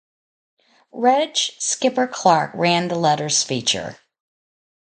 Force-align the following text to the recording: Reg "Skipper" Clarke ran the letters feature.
Reg 0.93 1.37
"Skipper" 1.37 2.07
Clarke 2.07 2.55
ran 2.55 2.87
the 2.87 2.95
letters 2.95 3.43
feature. 3.43 3.99